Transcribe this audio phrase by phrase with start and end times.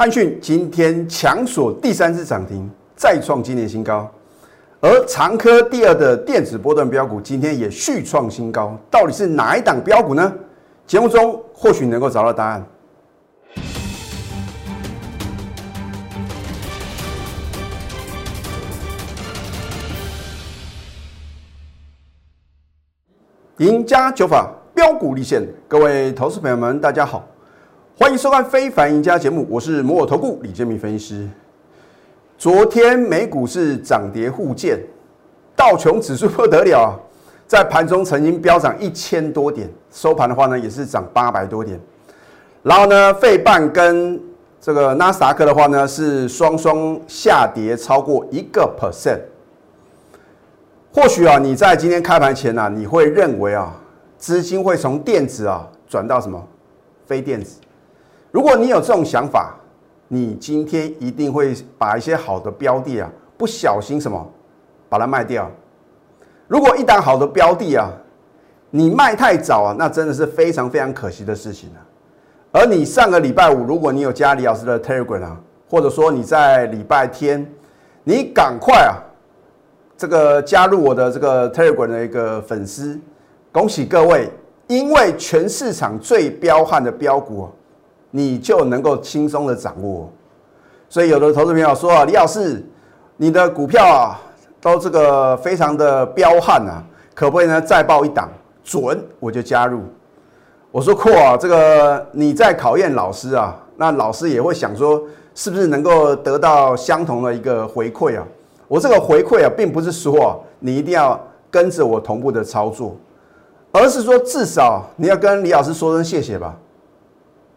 [0.00, 4.10] 汉讯今天强锁第三次涨停，再创今年新高。
[4.80, 10.32] 而长科第二的电子波段标股今天也续创新高，到底是哪一档标股呢？
[10.86, 12.64] 节目中或许能够找到答案。
[23.58, 27.28] 赢家九法标股立现，各位投资朋友们，大家好，
[28.02, 31.28] 欢迎收看《非凡赢家》节目，我是摩尔投顾李建明分析师。
[32.38, 34.80] 昨天美股是涨跌互见，
[35.54, 36.98] 道琼指数不得了，
[37.46, 41.78] 在盘中曾经飙涨一千多点，收盘的话呢也是涨八百多点。
[42.62, 44.18] 然后呢，费半跟
[44.58, 49.20] 这个纳斯达克的话呢是双双下跌超过一个 percent。
[50.90, 53.78] 或许啊，你在今天开盘前呢，你会认为啊，
[54.16, 56.42] 资金会从电子啊转到什么
[57.04, 57.60] 非电子。
[58.30, 59.56] 如果你有这种想法，
[60.08, 64.30] 你今天一定会把一些好的标的啊，不小心什么
[64.88, 65.50] 把它卖掉。
[66.48, 67.90] 如果一档好的标的啊，
[68.70, 71.78] 你卖太早啊，那真的是非常非常可惜的事情啊。
[72.52, 77.48] 而你上个礼拜五，如果你有加李老师的 Telegram 啊，或者说你在礼拜天，
[78.04, 78.98] 你赶快啊。
[79.96, 82.98] 这个加入我的这个 Telegram 的一个粉丝，
[83.52, 84.30] 恭喜各位！
[84.66, 87.50] 因为全市场最彪悍的标股，
[88.10, 90.10] 你就能够轻松的掌握。
[90.88, 92.64] 所以有的投资朋友说啊，李老师，
[93.16, 94.20] 你的股票啊
[94.60, 96.82] 都这个非常的彪悍啊，
[97.14, 98.28] 可不可以呢再报一档
[98.64, 99.00] 准？
[99.18, 99.82] 我就加入。
[100.72, 105.02] 我说酷啊，这个你在考验老师啊，那老师也会想说，
[105.34, 108.26] 是不是能够得到相同的一个回馈啊？
[108.68, 112.96] 我这个回馈啊，并不是说你一定要跟着我同步的操作，
[113.72, 116.56] 而是说至少你要跟李老师说声谢谢吧，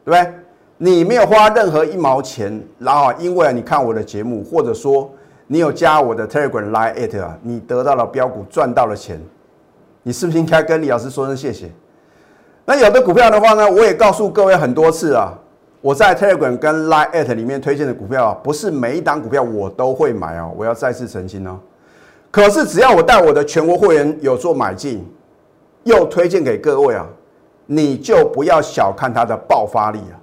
[0.06, 0.34] 对不对？
[0.78, 5.10] 你没有花任何一毛钱，然后因为你看我的节目，或者说
[5.48, 9.22] 你有加我的 Telegram Line at 啊，你得到了标股赚到了钱，
[10.02, 11.72] 你是不是应该跟李老师说声谢谢？
[12.66, 15.38] 那有的股票的话呢，我也告诉各位很多次啊。
[15.82, 21.60] 我在 Telegram 跟 Line at 里面推荐的股票啊，不是每一档股票我都会买哦，我要再次澄清哦。
[22.32, 25.06] 可是只要我带我的全国会员有做买进，
[25.84, 27.06] 又推荐给各位啊，
[27.66, 30.16] 你就不要小看它的爆发力啊。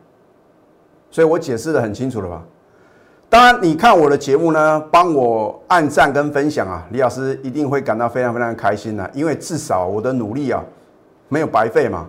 [1.10, 2.42] 所以我解释的很清楚了吧？
[3.28, 10.64] 当然，你看我的节目呢，帮我按赞跟分享啊，李老师一定会感到非常非常开心的，因为至少我的努力啊
[11.28, 12.08] 没有白费嘛。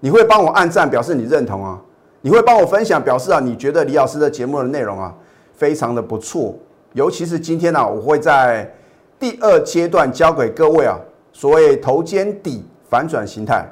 [0.00, 1.80] 你会帮我按赞，表示你认同啊。
[2.22, 5.14] 你会帮我分享，表示啊，你觉得李老师的节目的内容啊，
[5.54, 6.54] 非常的不错。
[6.94, 8.72] 尤其是今天呢，我会在
[9.18, 10.98] 第二阶段教给各位啊，
[11.32, 13.66] 所谓头肩底反转形态。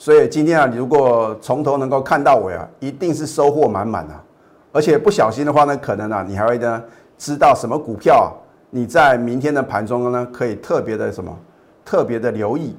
[0.00, 4.24] 所以今天啊，你如果从头能够看到尾啊，一定是收获满满啊。
[4.72, 6.82] 而且不小心的话呢，可能啊，你还会呢
[7.18, 8.32] 知道什么股票啊，
[8.70, 11.38] 你在明天的盘中呢，可以特别的什么，
[11.84, 12.74] 特别的留意。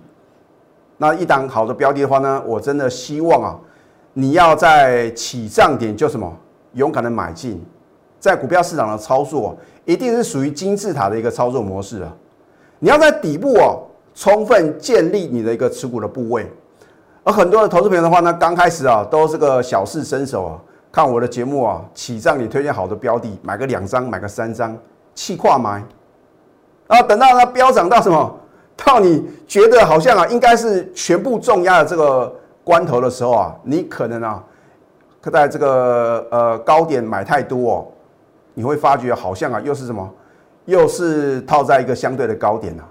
[0.98, 3.56] 那一档好的标的的话呢，我真的希望啊。
[4.14, 6.36] 你要在起涨点就什么
[6.74, 7.64] 勇敢的买进，
[8.20, 9.56] 在股票市场的操作
[9.86, 12.12] 一定是属于金字塔的一个操作模式啊！
[12.80, 13.84] 你要在底部哦，
[14.16, 16.52] 充分建立你的一个持股的部位。
[17.24, 20.59] 而很多的投资朋友的话呢，刚开始啊都是个小试身手啊，
[20.92, 24.78] 看我的节目啊，起涨你推荐好的标的，买个两张，买个三张，
[25.14, 25.84] 气跨买，
[26.88, 28.40] 啊，等到它飙涨到什么，
[28.76, 32.36] 到你觉得好像啊应该是全部重压的这个。
[32.64, 34.42] 关头的时候啊，你可能啊，
[35.32, 37.88] 在这个呃高点买太多哦，
[38.53, 40.08] 你会发觉好像啊又是什么，
[40.66, 42.86] 又是套在一个相对的高点啊，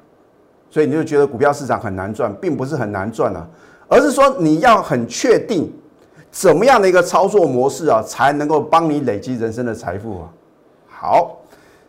[0.70, 3.46] 所以你就觉得股票市场很难赚，并不是很难赚啊，
[3.90, 5.70] 而是说你要很确定
[6.30, 10.28] 怎么样的一个操作模式啊，才能够帮你累积人生的财富啊。
[10.88, 11.36] 好，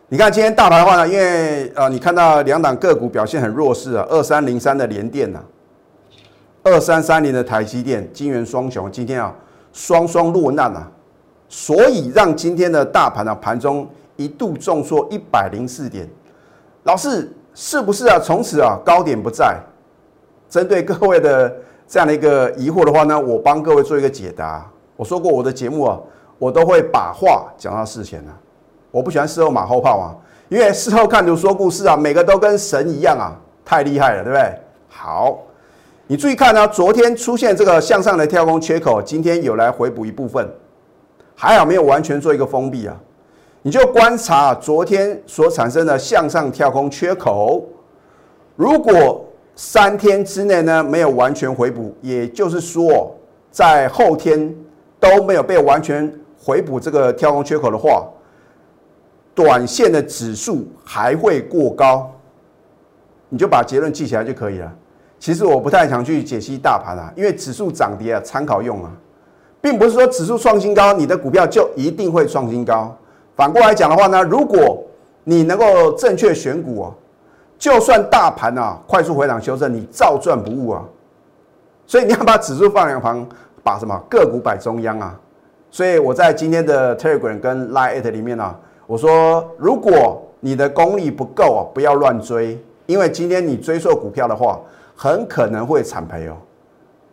[0.08, 5.40] 你看今天大盘的话呢，因为呃你看到两档个股表现很弱势啊，二三零三的联电呐。
[6.64, 9.32] 二三三零的台积电、金元双雄今天啊
[9.72, 10.90] 双双落难啊，
[11.48, 16.08] 所以让今天的大盘啊盘中一度重挫一百零四点。
[16.82, 18.18] 老师是不是啊？
[18.18, 19.56] 从此啊高点不在？
[20.48, 21.50] 针对各位的
[21.92, 24.66] 这样的一个疑惑的话呢，我帮各位做一个解答。
[24.96, 26.00] 我说过我的节目啊，
[26.38, 28.32] 我都会把话讲到事前啊，
[28.90, 30.16] 我不喜欢事后马后炮啊，
[30.48, 34.58] 因为事后看图说故事啊，每个都跟神一样啊，太厉害了，对不对？
[34.88, 35.38] 好。
[36.06, 40.50] 你注意看呢，昨天出现这个向上的跳空缺口，今天有来回补一部分，
[41.34, 42.96] 还好没有完全做一个封闭啊。
[43.60, 47.62] 你就观察昨天所产生的向上跳空缺口，
[48.56, 49.22] 如果
[49.54, 53.14] 三天之内呢没有完全回补，也就是说
[53.50, 54.54] 在后天
[54.98, 58.06] 都没有被完全回补这个跳空缺口的话，
[59.34, 62.10] 短线的指数还会过高，
[63.28, 64.72] 你就把结论记起来就可以了。
[65.18, 68.90] 其实我不太想去解析大盘啊，因为指数涨跌啊参考用啊，
[69.60, 72.96] 并不是说指数创新高，你的股票就一定会创新高。
[73.36, 74.82] 反过来讲的话呢，如果
[75.24, 76.94] 你能够正确选股啊，
[77.62, 80.82] 就算大盘啊快速回档修正，你照赚不误啊。
[81.86, 83.24] 所以你要把指数放两旁，
[83.62, 85.16] 把什么个股摆中央啊。
[85.70, 88.52] 所以我在今天的 Telegram 跟 Line 里面呢，
[88.84, 94.58] 我说如果你的功力不够啊，不要乱追，因为今天你追错股票的话，
[94.96, 96.36] 很可能会惨赔哦。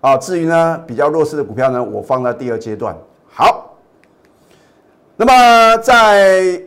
[0.01, 2.97] 啊，至于呢比较弱势的股票呢，我放在第二阶段。
[3.29, 3.75] 好，
[5.15, 6.59] 那么在。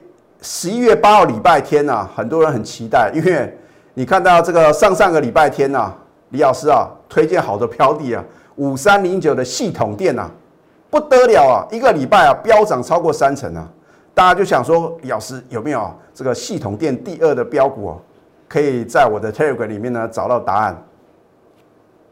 [0.44, 3.56] 十一月八号礼拜天呐，很多人很期待，因为
[3.94, 5.92] 你看到这个上上个礼拜天呐，
[6.30, 8.24] 李老师啊推荐好的标的啊，
[8.56, 10.30] 五三零九的系统店呐，
[10.88, 13.68] 不得了啊，一个礼拜啊飙涨超过三成啊，
[14.14, 17.96] 大家就想说李老师有没有这个系统店第二的标股啊，
[18.48, 20.82] 可以在我的 Telegram 里面呢找到答案？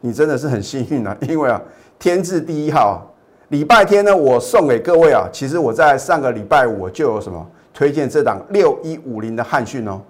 [0.01, 1.59] 你真的是很幸运啊， 因为啊
[1.97, 3.01] 天字第一号
[3.49, 7.43] 礼拜天呢，我送给各位啊，其实我在上个礼拜五就有什么？
[7.73, 10.01] 推荐这档六一五零的汉讯哦，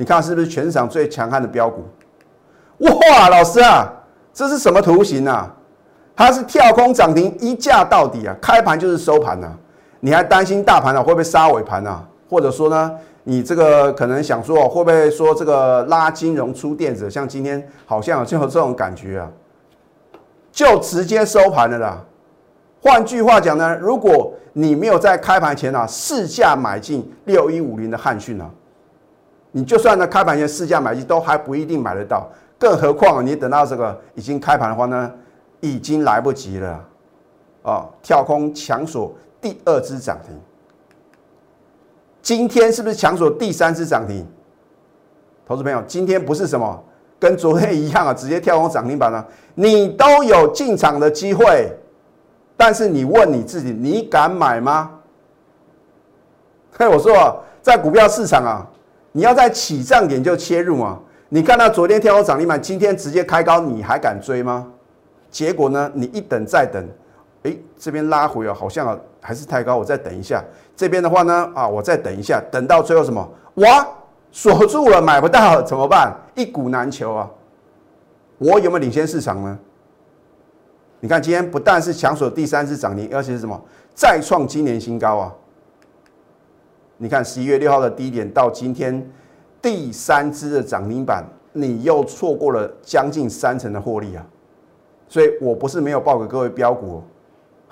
[0.00, 1.82] 你看是不是全场最强悍的标股？
[2.78, 3.92] 哇，老师啊，
[4.32, 5.52] 这是什么图形啊？
[6.14, 9.52] 它是跳空涨停一价到底啊，开盘就是收盘呐。
[9.98, 12.06] 你还担心大盘啊会不会杀尾盘啊？
[12.30, 19.28] 或者说呢，你这个可能想说会不会说这个拉金融出电子，像今天好像就有这种感觉啊，
[20.52, 22.04] 就直接收盘了啦。
[22.80, 28.48] 换句话讲呢，如果你没有在开盘前啊试价买进六一五零的汉讯啊，
[29.52, 32.28] 你就算呢开盘前试价买进都还不一定买得到，
[32.58, 35.12] 更何况你等到这个已经开盘的话呢，
[35.60, 36.84] 已经来不及了
[37.62, 37.86] 啊！
[38.02, 40.38] 跳空强锁第二只涨停，
[42.22, 44.26] 今天是不是强锁第三只涨停？
[45.46, 46.84] 投资朋友，今天不是什么
[47.18, 51.72] 跟昨天一样啊，直接跳空涨停板了，你都有进场的机会。
[52.56, 54.90] 但是你问你自己，你敢买吗？
[56.76, 58.66] 嘿，我说啊，在股票市场啊，
[59.18, 60.96] 你要在起涨点就切入啊。
[61.28, 64.64] 你看到昨天跳空涨停板，今天直接开高，你还敢追吗？
[65.28, 66.88] 结果呢，你一等再等，
[67.42, 70.40] 哎，这边拉回啊，好像还是太高，我再等一下。
[70.76, 73.28] 这边的话呢，啊，我再等一下，等到最后什么？
[73.54, 73.88] 哇，
[74.30, 76.16] 锁住了，买不到怎么办？
[76.36, 77.28] 一股难求啊！
[78.38, 79.58] 我有没有领先市场呢？
[81.00, 83.60] 你看，今天不但是强锁第三次涨停，而且是什么？
[83.96, 85.34] 再创今年新高啊！
[86.98, 89.08] 你看十一月六号的低点到今天
[89.62, 94.26] 第三支的涨停板，你又错过了将近三成的获利啊！
[95.08, 97.02] 所以我不是没有报给各位标股，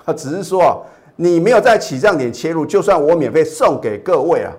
[0.05, 0.79] 啊， 只是说啊，
[1.17, 4.51] 你没有在起涨点切入，就算我免费送给各位啊，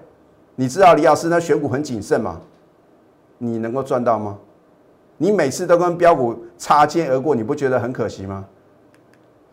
[0.55, 2.39] 你知道李老师呢选股很谨慎吗？
[3.39, 4.39] 你能够赚到吗？
[5.17, 8.45] 你每次都跟标股擦肩而过，你不觉得很可惜吗？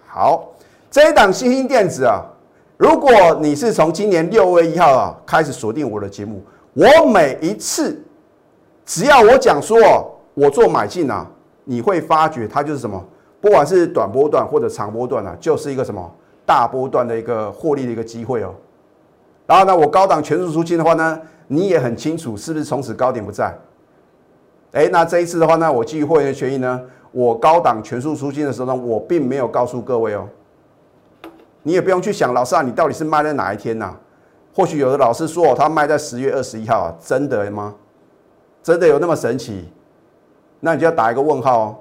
[0.05, 0.51] 好，
[0.91, 2.21] 这一档新兴电子啊，
[2.77, 3.09] 如果
[3.41, 6.43] 你是从今年六月一号啊开始锁定我的节目，
[6.73, 8.03] 我每一次
[8.85, 9.77] 只要我讲说
[10.33, 11.25] 我做买进啊，
[11.63, 13.01] 你会发觉它就是什么，
[13.39, 16.11] 不管是短波段或者长波段啊，就是一个什么
[16.45, 18.53] 大波段的一个获利的一个机会哦。
[19.47, 23.57] 然后呢，我高档全数出金的话呢，你也很清楚是不是从此高点不在？
[24.73, 26.81] 哎，那这一次的话呢，我基于会员的权益呢？
[27.13, 30.27] 我高档全数出金的时候呢，我并没有告诉各位哦。
[31.67, 33.91] 你也不用去想，老师啊，你到底是卖在哪一天呐？
[34.53, 37.73] 或许有的老师说他卖在十月二十一号啊，真的吗？
[38.61, 39.67] 真的有那么神奇？
[40.59, 41.75] 那你就要打一个问号哦。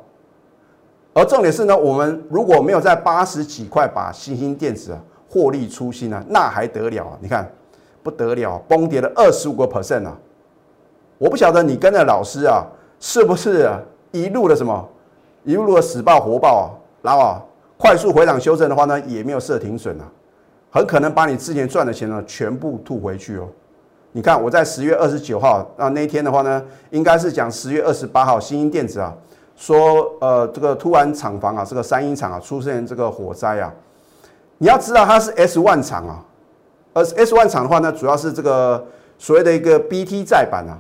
[1.13, 4.99] 而重点是呢，我们如果没有在八十几块把新兴电子啊
[5.29, 7.19] 获利出新呢，那还得了啊？
[7.21, 7.53] 你看
[8.03, 10.17] 不得了，崩跌了二十五个 percent 啊！
[11.19, 12.65] 我不晓得你跟着老师啊，
[12.99, 13.71] 是不是
[14.13, 14.89] 一路的什么？
[15.45, 16.67] 一路的死爆活爆啊，
[17.03, 17.37] 然后
[17.77, 20.05] 快速回档修正的话呢，也没有设停损啊，
[20.71, 23.49] 很可能把你之前赚的钱呢全部吐回去哦。
[24.13, 29.13] 你看我在十月二十九号啊那一天的话呢，应该是讲十月二十八号新兴电子啊
[29.57, 33.73] 说呃这个突然厂房啊这个三英厂啊出现这个火灾啊，
[34.59, 36.25] 你要知道它是 S one 厂啊，
[36.93, 38.85] 而 S one 厂的话呢，主要是这个
[39.19, 40.79] 所谓的一个 BT 载板啊。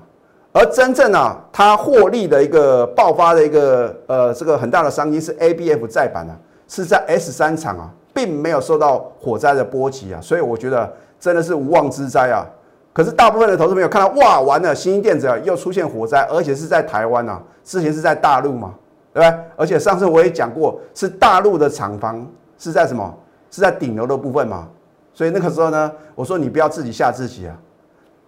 [0.56, 12.46] 而真正啊，它获利的一个爆发的一个呃，这个很大的商机是 ABF 再版啊，是在 S 三厂啊，并没有受到火灾的波及啊，所以我觉得真的是无妄之灾啊。
[12.92, 18.74] 可是大部分的投资朋友看到哇，完了，新兴电子又出现火灾，而且是在台湾啊，之前是在大陆嘛，
[19.12, 19.44] 对不对？
[19.56, 23.12] 而且上次我也讲过，是大陆的厂房是在什么？
[23.50, 24.66] 是在顶楼的部分嘛，
[25.12, 27.56] 所以那个时候呢，我说你不要自己吓自己啊。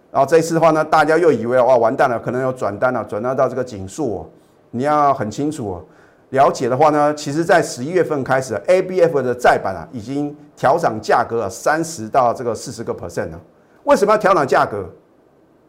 [0.09, 4.25] 然后这一次的话呢，大家又以为哇完蛋了，可能有转单了，转单到这个景数哦，
[4.71, 5.83] 你要很清楚哦。
[6.31, 13.39] 了解的话呢，其实在十一月份开始，A B F 的债板啊，已经调涨价格了，三十到这个四十个 percent 了。
[13.85, 14.85] 为什么要调涨价格？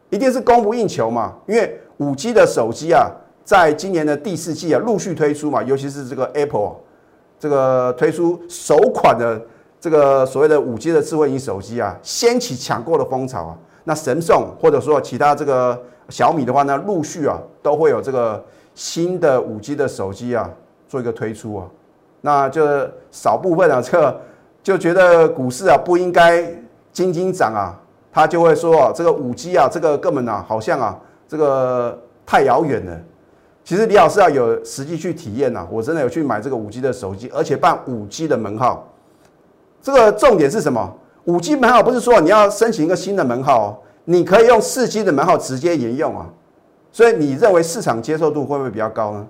[0.09, 1.35] 一定是供不应求嘛。
[1.47, 3.09] 因为五 G 的手机啊，
[3.45, 6.75] 在今年的第四季啊，陆续推出嘛，尤其是这个 Apple
[7.39, 9.41] 这个推出首款的
[9.79, 13.57] 这个所谓的五 G 的智慧型手机啊，掀起抢购的风潮啊。
[13.85, 18.43] 那神送或者说其他这个小米的话呢，陆续啊都会有这个。
[18.79, 20.49] 新的五 G 的手机啊，
[20.87, 21.67] 做一个推出啊，
[22.21, 22.65] 那就
[23.11, 24.21] 少部分啊， 这个
[24.63, 26.41] 就觉得股市啊不应该
[26.93, 27.77] 斤斤涨啊，
[28.09, 32.97] 他就会说啊，这个五 G 啊，这个根本啊，好像啊，这个太遥远了。
[33.65, 38.87] 其实李老师啊有实际去体验呐，我真的有去买这个五 G 的手机，而且办五 G 的门号。
[39.81, 40.89] 这个重点是什么？
[41.25, 46.29] 五 G 门号不是说你要申请一个新的门号，你可以用四 G 的门号直接沿用啊。
[46.91, 49.27] 所以你认为市场接受度会不会比较高呢？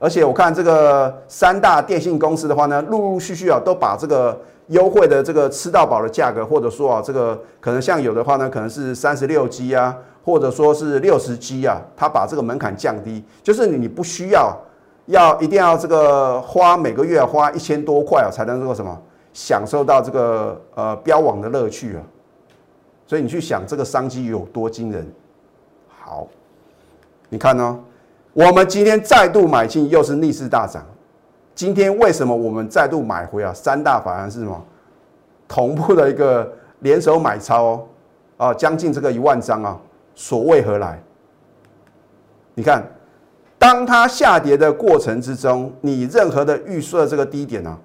[0.00, 14.54] 而且我看这个三大电信公司的话呢，陆陆续续啊都把这个优惠的这个吃到饱的价格，或者说啊这个可能像有的话呢，可能是三十六 G 啊，或者说是六十 G 啊，它把这个门槛降低，就是你不需要
[15.06, 19.00] 要一定要这个花每个月花一千多块啊，才能做什么
[19.32, 22.02] 享受到这个呃标网的乐趣啊。
[23.06, 25.10] 所以你去想这个商机有多惊人，
[25.88, 26.26] 好。
[27.28, 27.78] 你看呢？
[28.32, 30.84] 我们今天再度买进，又是逆势大涨。
[31.54, 33.52] 今天为什么我们再度买回啊？
[33.54, 34.60] 三大法人是什么？
[35.46, 37.86] 同步的一个联手买超哦，
[38.36, 39.80] 啊，将近这个一万张啊。
[40.16, 41.00] 所谓何来？
[42.54, 42.84] 你看，
[43.58, 47.78] 当它下跌的过程之中，你任何的预设这个低点啊，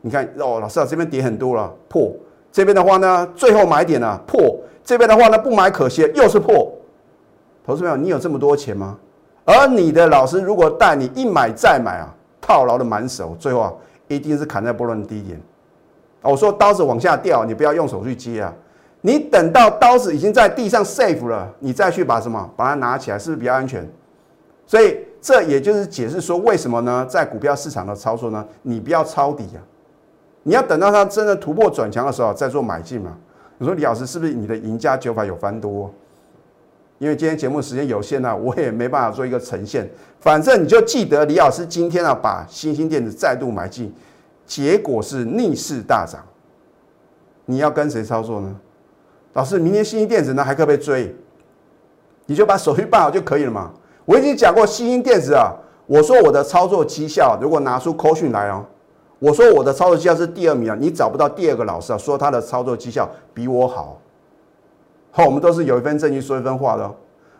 [0.00, 2.12] 你看哦，老师啊，这边跌很多了，破。
[2.50, 4.56] 这边的话呢，最后买点啊，破。
[4.82, 6.72] 这边的话呢，不买可惜，又是破。
[7.64, 8.98] 投资朋友，你有这么多钱吗？
[9.46, 13.72] 而你的老师如果带你一买再买啊，套牢的满手，最后啊
[14.06, 15.40] 一定是砍在波段低点。
[16.20, 18.52] 我说刀子往下掉，你不要用手去接啊，
[19.00, 23.86] 你等到刀子已经在地上 safe 了，你再去把什么把它拿起来，是不是比较安全？
[24.66, 29.60] 所以这也就是解释说为什么呢，在股票市场的操作呢，你不要抄底啊，
[30.42, 33.16] 你要等到它真的突破转强的时候再做买进嘛。
[33.56, 35.90] 你说李老师是不是你的赢家九法有翻多？
[37.04, 39.86] 因为今天节目时间有限呢， 我也没办法做一个呈现。
[40.20, 43.92] 反正你就记得李老师今天啊，把新兴电子再度买进，
[44.46, 46.24] 结果是逆势大涨。
[47.44, 48.56] 你要跟谁操作呢？
[49.34, 51.14] 老师，明天新兴电子呢还可不可以追？
[52.24, 53.70] 你就把手续办好就可以了嘛。
[54.06, 55.52] 我已经讲过新兴电子啊，
[55.84, 58.64] 我说我的操作绩效，如果拿出扣讯来哦，
[59.18, 64.00] 我说我的操作绩效是第二名啊，你找不到第二个老师啊，说他的操作绩效比我好。
[65.16, 66.92] 好，我们都是有一份证据说一分话的，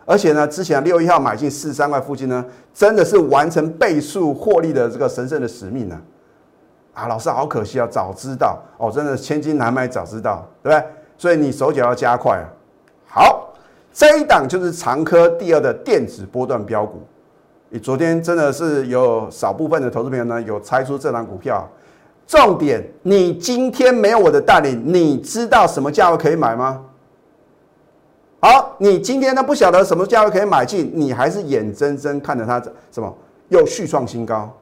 [0.04, 6.00] 而且呢，之前六一号买进四十三块附近呢，真的是完成倍数获利的这个神圣的使命呢。
[6.93, 10.87] 啊，老师好可惜啊，早知道哦，真的千金难买早知道，对不对？
[11.19, 12.47] 所以你手脚要加快啊。
[13.09, 13.52] 好，
[13.93, 17.02] 这一档就是长科第二的电子波段标股。
[17.71, 21.69] 你昨天真的是有少部分的投资朋友呢，有猜出这档股票。
[22.25, 26.81] 重点，你今天没有我的带领，你知道什么价位可以买吗？
[28.45, 33.11] 好，你今天呢不晓得什么价位可以买进，你还是眼睁睁看着它什么
[33.49, 34.53] 又续创新高？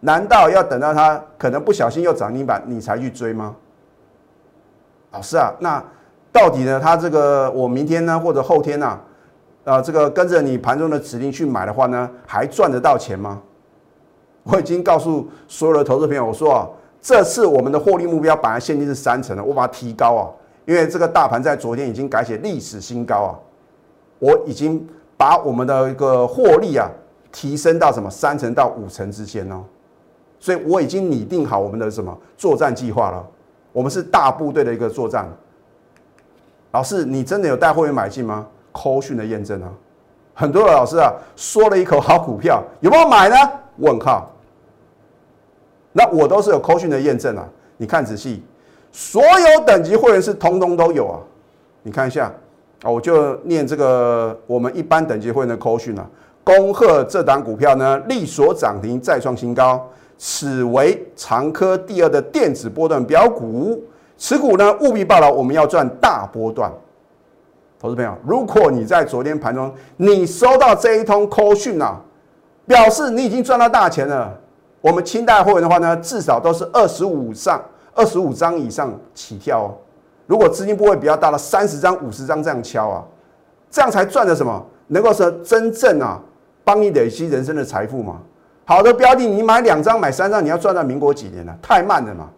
[0.00, 3.56] 难道要等到它可能不小心又涨停板，你才去追吗？
[5.10, 5.82] 老师啊，那
[6.30, 6.78] 到底呢？
[6.78, 9.00] 它这个我明天呢或者后天呢，
[9.64, 13.40] 呃，这个跟着你盘中的指令去买的话呢，还赚得到钱吗？
[14.42, 16.68] 我已经告诉所有的投资朋友，我说啊，
[17.00, 20.28] 这次我们的获利目标本来现金是三成的，我把它提高啊。
[20.68, 23.32] 因为这个大盘在昨天已经改写历史新高啊，
[24.18, 26.86] 我已经把我们的一个获利啊
[27.32, 29.64] 提升到什么三成到五成之间哦，
[30.38, 33.26] 所以我已经拟定好我们的什么作战计划了。
[33.72, 35.26] 我们是大部队的一个作战。
[36.72, 38.46] 老师，你真的有带会员买进吗？
[38.70, 39.72] 扣讯的验证啊，
[40.34, 43.36] 很多的老师啊说了一口好股票，有没有买呢？
[43.78, 44.30] 问号。
[45.92, 47.48] 那我都是有扣讯的验证啊，
[47.78, 48.42] 你看仔细。
[48.90, 51.20] 所有等级会员是通通都有啊，
[51.82, 52.32] 你看一下
[52.82, 56.06] 啊，我就念这个我们一般等级会员的口讯啊。
[56.42, 63.84] 恭贺这档股票呢，力所涨停再创新高，此为长科第二的电子波段标股，
[64.16, 66.72] 持股呢务必报牢，我们要赚大波段。
[67.78, 72.00] 投资朋友，如果你在昨天盘中你收到这一通口讯啊，
[72.66, 74.34] 表示你已经赚到大钱了。
[74.80, 77.62] 我们清代会员的话呢，至少都是二十五上。
[77.98, 79.74] 二十五张以上起跳哦。
[80.26, 83.04] 如果资金部位比较大的，三十张、五十张这样敲啊，
[83.68, 84.64] 这样才赚的什么？
[84.86, 86.20] 能够说真正啊，
[86.62, 88.20] 帮你累积人生的财富嘛。
[88.64, 91.54] 好的标的，你买两张、买三张，你要赚到民国几年呢？
[91.60, 92.28] 太慢了嘛。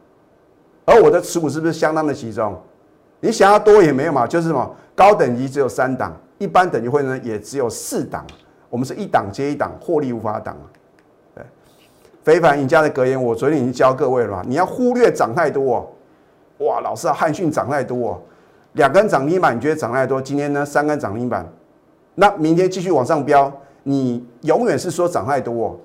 [0.87, 2.57] 而我的持股是不是相当的集中？
[3.21, 8.25] 你想要多也没有嘛，就是什么高等级只有三档，一般等级会呢也只有四档。
[8.71, 10.64] 我们是一档接一档，获利无法挡啊。
[12.23, 14.43] 非凡赢家的格言，我昨天已经教各位了嘛。
[14.47, 15.89] 你要忽略涨太多哦。
[16.67, 18.21] 哇，老师啊，汉讯涨太多哦，
[18.75, 20.21] 两根涨停板你觉得涨太多？
[20.21, 21.50] 今天呢三根涨停板，
[22.17, 23.50] 那明天继续往上飙，
[23.85, 25.77] 你永远是说涨太多哦。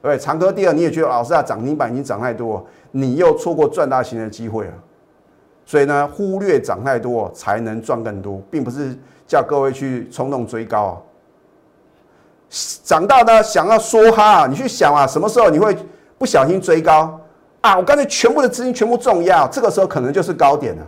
[0.00, 4.72] 对，长科第二你也觉得老师啊，涨停板已经涨太多，你又错过赚大钱的机会了。
[5.66, 11.02] 所以呢，忽略涨太多才能赚更多，并不是叫各位去冲动追高啊。
[12.48, 15.76] 涨到呢想要梭哈，你去想啊，什么时候你会
[16.16, 17.20] 不小心追高
[17.60, 17.76] 啊？
[17.76, 20.86] 我刚才全部的资金全部重压，这个时候可能就是高点了。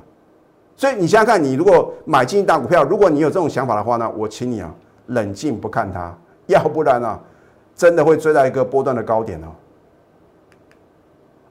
[0.77, 4.73] 所以你想想看，你如果买进一档股票，如果你有这种想法的话呢，我请你啊
[5.07, 7.19] 冷静不看它， 要不然啊
[7.75, 9.49] 真的会追到一个波段的高点哦。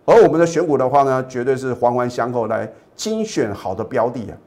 [0.05, 4.37] 而我们的选股的话呢，绝对是环环相扣来精选好的标的啊。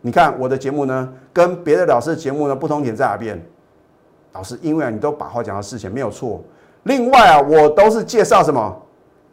[0.00, 3.38] 你看我的节目呢，跟别的老师的节目呢不同点在哪边？
[4.32, 6.40] 老师，因为啊，你都把话讲到事前，没有错。
[6.84, 8.74] 另外啊，我都是介绍什么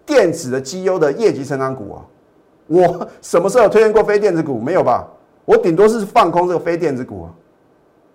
[0.06, 2.01] 电子的绩优的业绩成长股啊。
[2.68, 4.60] 我什么时候推荐过非电子股？
[4.60, 5.08] 没有吧？
[5.46, 7.30] 我顶多是放空这个非电子股啊。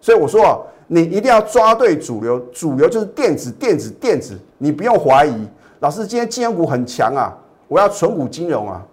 [0.01, 0.59] 所以我说啊，
[0.89, 4.39] 你一定要抓对主流，主流就是电子，电子，电子。
[4.59, 5.49] 你不用怀疑，
[5.81, 7.33] 老师今天金融股很强啊，
[7.69, 8.85] 我要纯股金融啊。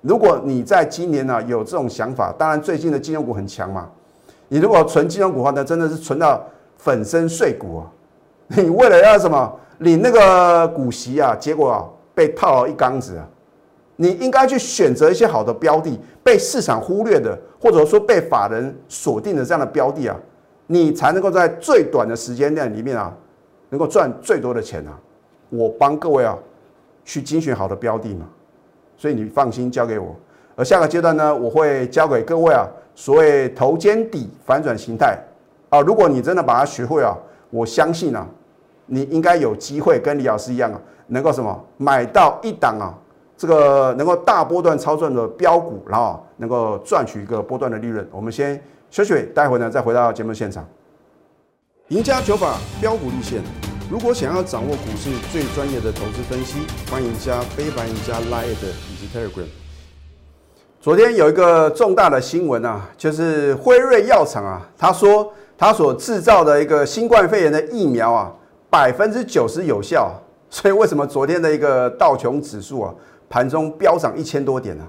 [0.00, 3.88] 如果你在今年呢有这种想法，当然最近的金融股很强嘛。
[4.54, 6.40] 你如果存金融股的话呢，真的是存到
[6.78, 7.90] 粉身碎骨啊！
[8.56, 11.84] 你为了要什么领那个股息啊，结果啊
[12.14, 13.28] 被套了一缸子啊！
[13.96, 20.16] 你应该去选择一些好的标的，被市场忽略的，或者说被法人锁定的这样的标的啊，
[20.68, 23.12] 你才能够在最短的时间内里面啊，
[23.70, 24.96] 能够赚最多的钱啊！
[25.48, 26.38] 我帮各位啊
[27.04, 28.28] 去精选好的标的嘛，
[28.96, 30.14] 所以你放心交给我。
[30.56, 32.66] 而下个阶段呢，我会教给各位啊。
[32.96, 35.18] 所谓头肩底反转形态
[35.68, 37.12] 啊，如果你真的把它学会啊，
[37.50, 38.24] 我相信啊，
[38.86, 42.94] 你应该有机会跟李老师一样啊，能够什么买到一档啊，
[43.36, 48.08] 这个能够大波段操作的标股，然后能够赚取一个波段的利润。
[48.12, 50.64] 我们先休息，待会呢再回到节目现场。
[51.88, 53.42] 赢家九法标股立线，
[53.90, 59.63] 如果想要掌握股市最专业的投资分析，欢迎加非凡、加 Line 以及 Telegram。
[60.84, 68.30] 昨天有一个重大的新闻啊，就是辉瑞药厂啊，他说他所制造的一个新冠肺炎的疫苗啊，
[68.68, 70.12] 百分之九十有效，
[70.50, 72.94] 所以为什么昨天的一个道琼指数啊，
[73.30, 74.84] 盘中飙涨一千多点呢？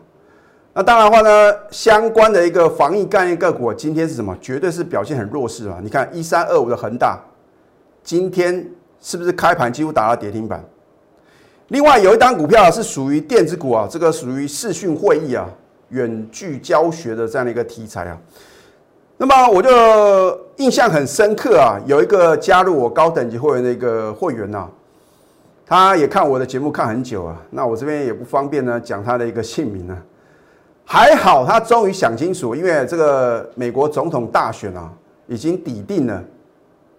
[0.73, 4.37] 那当然话呢，相关的一个防疫概念个股今天是什么？
[4.41, 5.79] 绝对是表现很弱势啊！
[5.81, 7.17] 你看一三二五的恒大，
[8.03, 10.61] 今天是不是开盘几乎打到跌停板？
[11.69, 15.47] 另外有一单股票是属于电子股啊，这个属于视讯会议啊。
[15.89, 18.17] 远距教学的这样的一个题材啊，
[19.17, 19.69] 那么我就
[20.57, 24.67] 印象很深刻啊，有一个加入我高等级会员的一个会员呐，
[25.65, 29.97] 他也看我的节目看很久啊，那我这边也不方便呢讲他的一个姓名呢，
[30.83, 34.91] 还好他终于想清楚，因为这个美国总统大选啊
[35.27, 36.23] 已经抵定了，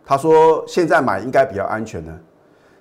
[0.05, 2.13] 他说现在买应该比较安全的，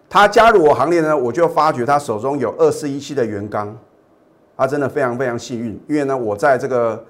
[0.08, 3.76] 他加入我行列呢，我就发觉他手中有二四一七的原钢。
[4.58, 7.04] 他真的非常非常幸运，因为呢，我在这个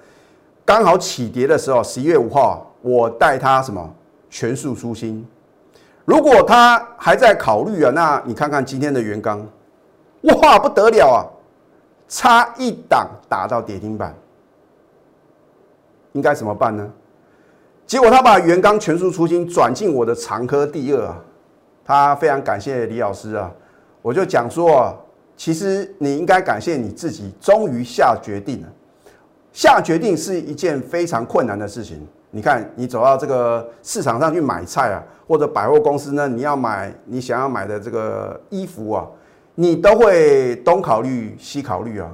[0.64, 3.88] 刚好起跌的时候，十一月五号，我带他什么
[4.28, 5.24] 全数出清。
[6.04, 9.46] 如果他还在考虑啊，那你看看今天的元刚，
[10.22, 11.22] 哇，不得了啊，
[12.08, 14.12] 差一档打到跌停板，
[16.14, 16.90] 应该怎么办呢？
[17.86, 21.16] 结果他把元刚全数出清，转进我的长科第二啊，
[21.84, 23.48] 他非常感谢李老师啊，
[24.02, 24.92] 我就讲说。
[25.36, 28.68] 其实你应该感谢你自己，终于下决定了。
[29.52, 32.06] 下决定是一件非常困难的事情。
[32.30, 39.06] 你看，你走到这个市场上去买菜啊，或者百货公司呢，你要买你想要买的这个衣服啊，
[39.54, 42.10] 你都会东考虑西考虑啊，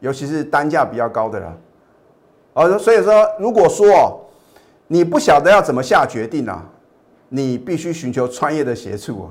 [0.00, 1.56] 尤其是单价比较高的了。
[2.52, 4.28] 哦，所以说，如果说
[4.86, 6.64] 你不晓得要怎么下决定啊，
[7.28, 9.30] 你必须寻求专业的协助啊。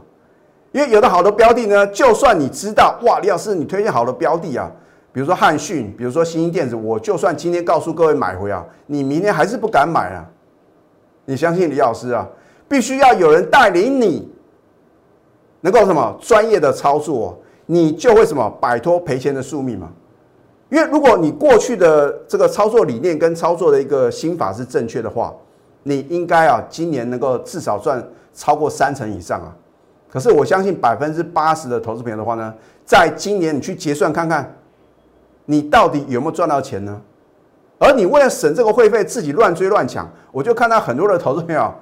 [0.74, 4.70] 因为有的好的标的呢，就算你知道哇，李老师你推荐好的标的啊，
[5.12, 10.26] 比如说汉讯，比如说新兴电子，我就算今天告诉各位买回啊，你明天还是不敢买啊。
[11.26, 12.28] 你相信李老师啊，
[12.68, 14.30] 必须要有人带领你，
[15.62, 19.90] 能够什么专业的操作，你就会什么摆脱赔钱的宿命嘛。
[20.70, 25.32] 因为如果你过去的这个操作理念跟操作的一个心法是正确的话，
[25.84, 29.56] 你应该啊今年能够至少赚超过三成以上啊。
[30.13, 32.54] 可是我相信百分之八十的投资朋友的话呢，
[32.86, 34.56] 在今年你去结算看看，
[35.45, 37.02] 你到底有没有赚到钱呢？
[37.80, 41.73] 而你为了省这个会费，自己乱追乱抢，我就看到很多的投资朋友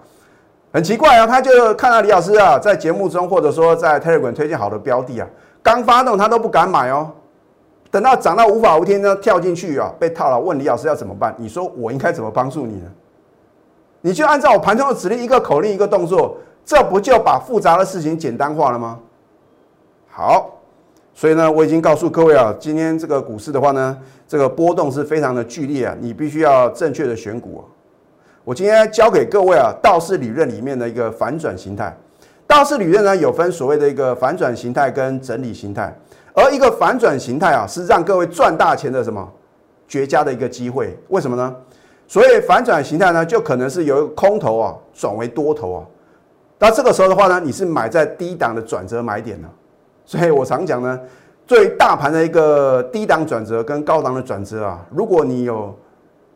[0.72, 5.28] 很奇怪啊，他就看到李老师啊在节目中或者说在 Telegram 推荐好的标的啊，
[5.62, 7.12] 刚发动他都不敢买哦，
[7.92, 11.36] 等到涨到无法无天呢跳进去啊被套了，问李老师要怎么办？
[11.38, 12.88] 你说我应该怎么帮助你呢？
[14.00, 19.00] 你就按照我盘中的指令，一个口令一个动作，这不就把复杂的事情简单化了吗？
[20.10, 20.58] 好。
[21.14, 23.96] 所以呢，我已经告诉各位啊，今天这个股市的话呢，
[24.26, 27.64] 这个波动是非常的剧烈啊，你必须要正确的选股。
[28.46, 31.96] 我今天教给各位啊，道氏理论里面的一个反转形态。
[32.48, 35.94] 道氏理论呢，有分所谓的一个反转形态跟整理形态，
[36.34, 39.30] 而一个反转形态啊，是让各位赚大钱的什么
[39.90, 40.98] 绝佳的一个机会。
[41.10, 41.54] 为什么呢？
[42.08, 45.86] 所以反转形态呢，就可能是由空头啊转为多头啊。
[46.64, 49.50] 那这个时候的话呢，你是买在低档的转折买点呢。
[50.06, 51.00] 所以我常讲呢，
[51.48, 55.76] 对大盘的一个低档转折跟高档的转折啊，如果你有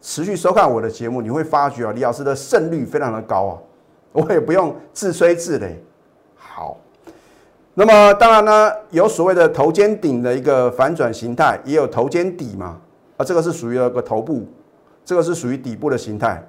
[0.02, 3.54] 持续收看我的节目，你会发觉啊，李老师的胜率非常的高啊，
[4.14, 5.76] 我也不用自吹自擂。
[6.36, 6.76] 好，
[7.76, 12.80] 那么当然呢，有所谓的头肩顶的一个反转形态，也有头肩底嘛，
[13.18, 14.44] 啊，这个是属于一个头部，
[15.06, 16.44] 这个是属于底部的形态。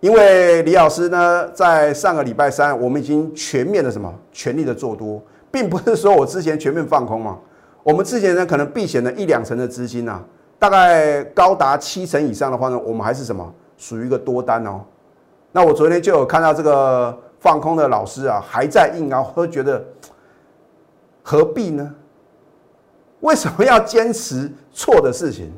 [0.00, 5.22] 因为李老师呢，在上个礼拜三，我们已经全面的什么，全力的做多。
[5.50, 7.38] 并不是说我之前全面放空嘛，
[7.82, 10.22] 我们之前呢可能避险了一两成的资金啊，
[10.58, 14.82] 大概高达七成以上的话呢，我们还是什么属于一个多单哦。
[15.52, 19.82] 那我昨天就有看到这个放空的老师啊还在硬啊，我觉得
[21.22, 21.94] 何必呢？
[23.20, 25.50] 为什么要坚持错的事情？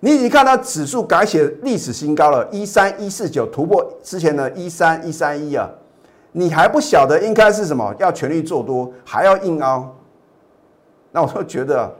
[0.00, 5.68] 你已经看到指数改写历史新高了，一三一四九突破之前的一三一三一啊。
[6.32, 7.92] 你还不晓得应该是什么？
[7.98, 9.94] 要全力做多，还要硬凹？
[11.10, 11.90] 那我就觉得，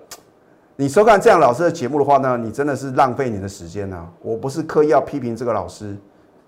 [0.76, 4.06] 你收看这样老师的节目的话呢，你真的是浪费你的时间啊！
[4.22, 5.96] 我不是刻意要批评这个老师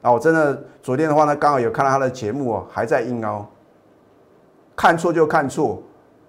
[0.02, 3.44] 啊，我真的昨天的话呢，刚好有看到他的节目哦，还在硬凹，
[4.76, 5.82] 看错就看错，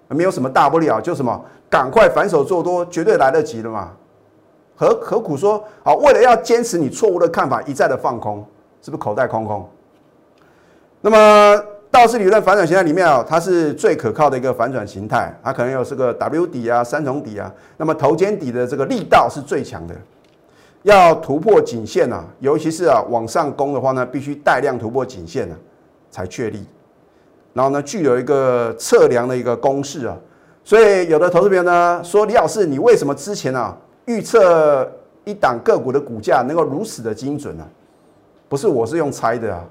[0.08, 3.92] 没有什么大不了，就什么赶快反手做多，绝对来得及的嘛。
[4.74, 5.94] 何何苦说啊？
[5.94, 8.44] 为了要坚持你错误的看法，一再的放空，
[8.80, 9.68] 是不是口袋空空？
[11.00, 17.52] 那么道氏理论反转形态里面啊，它是最可靠的一个反转形态，它可能有这个 W 底啊、三重底啊。
[17.76, 19.94] 那么头肩底的这个力道是最强的，
[20.82, 25.56] 要突破颈线啊，尤其是啊往上攻的话呢，必须带量突破颈线啊，
[26.10, 26.64] 才确立。
[27.52, 30.16] 然后呢，具有一个测量的一个公式啊，
[30.64, 34.90] 所以有的投资朋友呢说，李老师，你为什么之前啊预测
[35.24, 37.66] 一档个股的股价能够如此的精准呢？
[38.48, 39.64] 不是，我是用猜的啊。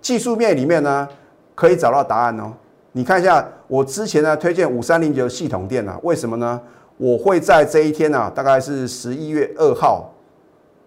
[0.00, 1.08] 技术面里面呢，
[1.54, 2.52] 可以找到答案哦。
[2.92, 6.60] 你看一下，我之前呢推荐五三零九系统店啊，为什么呢？
[6.96, 10.10] 我会在这一天呢，大概是十一月二号，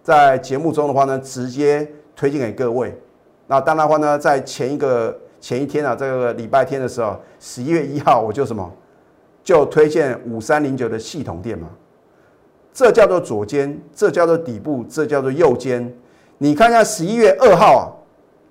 [0.01, 2.97] 在节目中的话呢，直接推荐给各位。
[3.45, 8.71] 那当然话呢，在前一个前一天啊，这个礼拜天的时候，十一月一号，我就什么，
[9.43, 11.67] 就推荐五三零九的系统店嘛。
[12.73, 15.93] 这叫做左肩，这叫做底部，这叫做右肩。
[16.37, 17.83] 你看一下十一月二号啊。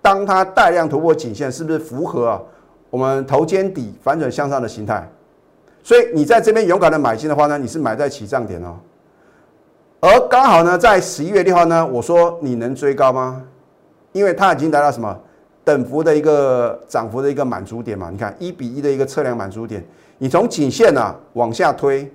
[0.01, 2.41] 当它带量突破颈线，是不是符合啊
[2.89, 5.07] 我们头肩底反转向上的形态？
[5.83, 8.77] 所以你在这边勇敢的买进的话呢，你是买在起涨点哦。
[10.01, 13.43] 而刚好呢，在十一月六号呢，我说你能追高吗？
[14.13, 15.15] 因为它已经达到什么
[15.65, 18.09] 等幅的一个涨幅的一个满足点嘛？
[18.09, 19.85] 你看一比一的一个测量满足点，
[20.17, 22.11] 你从颈线呢往下推，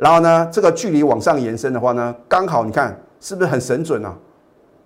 [0.00, 4.16] 然后呢这个距离往上延伸的话呢，刚好你看是不是很神准啊？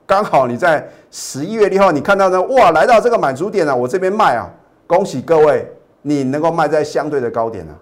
[0.07, 4.51] 刚好你在十一月六号，你看到呢，哇，来到这个满足点了，我这边卖啊，
[4.87, 5.67] 恭喜各位，
[6.03, 7.73] 你能够卖在相对的高点啊，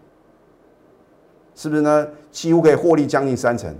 [1.56, 2.06] 是不是呢？
[2.30, 3.74] 几乎可以获利将近三成。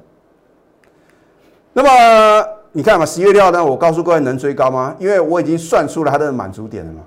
[1.73, 4.97] 那么你看嘛，十一月六号呢，我告诉各位能追高吗？
[4.99, 7.01] 因为我已经算出了它的满足点了嘛。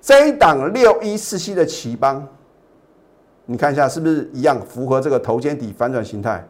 [0.00, 2.26] 这一档六一四七的奇邦，
[3.46, 6.46] 你看一下是不是一样符合这个头肩底反转形态？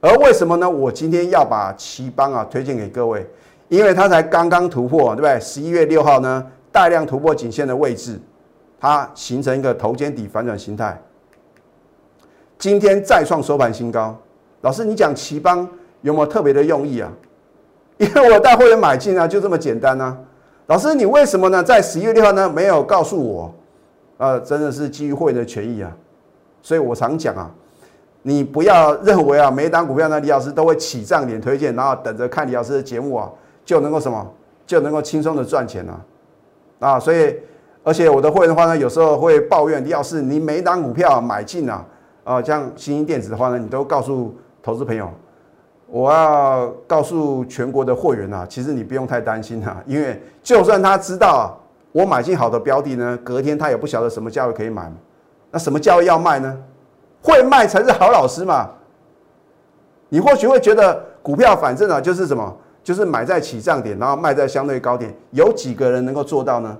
[0.00, 0.68] 而为什么呢？
[0.68, 3.28] 我今天要把奇邦啊推荐给各位，
[3.68, 5.38] 因为它才刚刚突破，对不对？
[5.38, 8.18] 十一月六号呢，大量突破颈线的位置，
[8.80, 11.00] 它形成一个头肩底反转形态。
[12.58, 14.18] 今天再创收盘新高。
[14.62, 15.68] 老师，你讲奇邦
[16.00, 17.12] 有没有特别的用意啊？
[17.98, 20.18] 因为我带会员买进啊，就这么简单啊。
[20.66, 21.62] 老师，你为什么呢？
[21.62, 23.54] 在十一月六号呢没有告诉我？
[24.20, 25.90] 呃，真的是基于会员的权益啊。
[26.60, 27.50] 所以我常讲啊。
[28.22, 33.30] 你不要认为啊，每一档股票呢，李老师都会起涨点推荐，然后等着看李老师的节目啊，
[33.64, 34.30] 就能够什么，
[34.66, 36.04] 就能够轻松的赚钱啊。
[36.80, 37.34] 啊，所以
[37.82, 41.86] 而且我的会员的话呢，有时候会抱怨，李老师，你每一档股票买进啊，
[42.22, 45.10] 啊，像新兴电子的话呢，你都告诉投资朋友，
[45.86, 51.58] 我要告诉全国的会员啊，其实你不用太担心啊，因为就算他知道，
[51.92, 54.92] 我买进好的标的呢，隔天他也不晓得什么价位可以买，
[55.50, 56.56] 那什么价位要卖呢？
[57.22, 58.68] 会卖才是好老师嘛？
[60.08, 66.76] 你或许会觉得股票反正啊就是什么，就是买在起涨点，然后卖在相对高点，有几个人能够做到呢？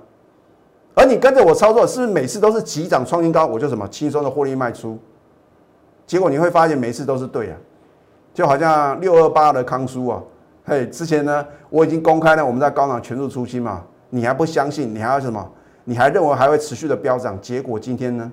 [0.93, 4.97] 而你跟着我操作，是不是每次都是急涨创新高，我就什么轻松的获利卖出？
[6.05, 7.57] 结果你会发现每次都是对啊，
[8.33, 10.21] 就好像六二八的康叔啊，
[10.65, 15.51] 嘿，之前呢我已经公开了我们在高档全数出清嘛，你还不相信，你还要什么？
[15.85, 17.41] 你还认为还会持续的飙涨？
[17.41, 18.31] 结果今天呢？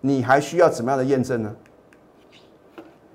[0.00, 1.52] 你还需要怎么样的验证呢？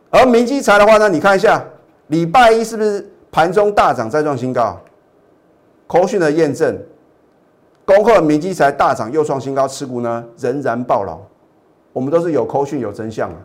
[0.10, 1.64] 而明基材的话呢，你看一下，
[2.08, 4.80] 礼拜一是不是盘中大涨再创新高？
[5.88, 6.78] 口讯的验证，
[7.86, 11.20] 恭贺明基材大涨又创新高，持股呢仍然爆牢。
[11.94, 13.38] 我们都是有口讯有真相啊！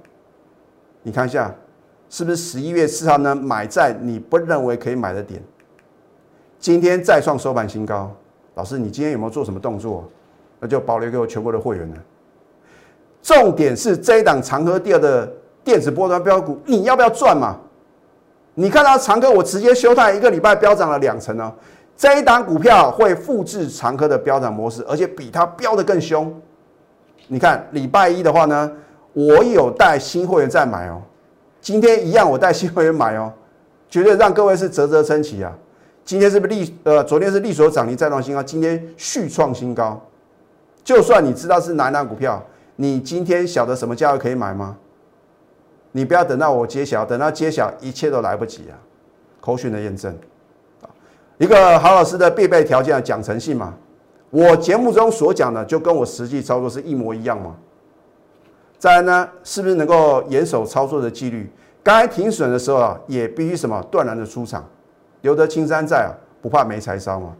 [1.03, 1.55] 你看一下，
[2.09, 5.41] 是不是十一月四号呢买在你不认为可以买的点？
[6.61, 8.15] 今天再创收盘新高，
[8.55, 10.07] 老师你今天有没有做什么动作？
[10.61, 11.97] 那就保留给我全国的会员了。
[13.23, 15.33] 重点是这一档长科第二的
[15.65, 17.59] 电子波段标股，你要不要赚嘛？
[18.53, 21.51] 你看到长科，我直接休泰一个礼拜飙涨了两成哦。
[21.97, 26.31] 这一档股票会复制长科的飙涨模式，而且比它飙得更凶。
[27.29, 28.71] 你看礼拜一的话呢，
[29.15, 31.01] 我有带新会员在买哦。
[31.63, 33.33] 今天一样，我带新会员买哦，
[33.89, 35.51] 绝对让各位是啧啧称奇啊。
[36.05, 37.05] 今天是不是利呃？
[37.05, 40.01] 昨天是利所涨停再创新高，今天续创新高。
[40.83, 42.43] 就算你知道是哪一档股票。
[42.77, 44.77] 你今天晓得什么价位可以买吗？
[45.93, 48.79] 你不要等到我揭晓，等到揭晓一切都来不及啊！
[49.39, 50.17] 口讯的验证
[50.81, 50.89] 啊，
[51.37, 53.75] 一个好老师的必备条件讲诚信嘛。
[54.31, 57.55] 我节目中所讲的就跟我实际操作是一模一样吗？
[58.79, 61.53] 再呢，是不是能够严守操作的纪律？
[61.83, 64.67] 该停损的时候啊，也必须什么断然的出场，
[65.23, 67.35] 留得青山在，不怕没柴烧嘛。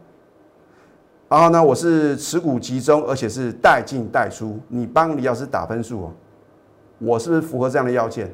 [1.29, 4.59] 然后呢，我是持股集中，而且是带进带出。
[4.67, 6.11] 你帮李老师打分数哦，
[6.99, 8.29] 我是不是符合这样的要件？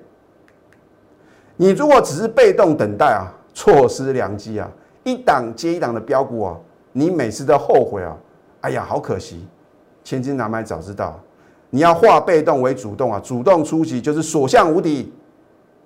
[1.56, 4.68] 你如果只是被动等待啊，错失良机啊，
[5.04, 6.58] 一档接一档的标股啊，
[6.92, 8.18] 你每次都后悔啊，
[8.62, 9.48] 哎呀，好可惜，
[10.04, 11.20] 千金难买早知道。
[11.70, 15.14] 你要化被动为主动啊，主动出击就是所向无敌。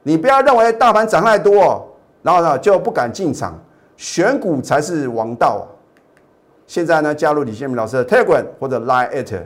[0.03, 1.90] 你不要认为大盘涨太多，
[2.21, 3.59] 然后呢就不敢进场，
[3.97, 5.67] 选股才是王道。
[6.67, 9.41] 现在呢，加入李建明老师的 Telegram 或者 Line at，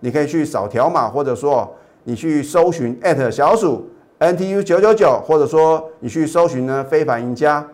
[0.00, 7.64] 你可以去扫条码，或者说你去搜寻 at 小鼠 NTU 九九九，或者说你去搜寻呢非凡赢家。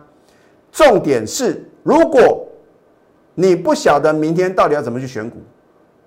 [0.71, 2.47] 重点是，如果
[3.33, 5.37] 你不晓得明天到底要怎么去选股，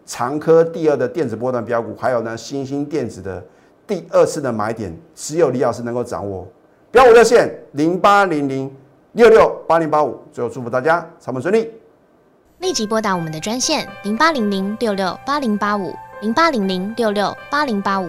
[0.06, 3.42] 长科第二的电子波段标股，还有呢新兴电子的
[3.86, 6.46] 第二次的买点，只有李老师能够掌握。
[6.94, 8.72] 标五热线零八零零
[9.14, 10.16] 六六八零八五。
[10.32, 11.68] 最后祝福大家操盘顺利。
[12.58, 18.08] 立即拨打我们的专线零八零零六六八零八五零八零零六六八零八五